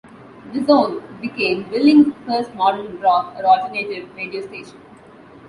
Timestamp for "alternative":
3.45-4.09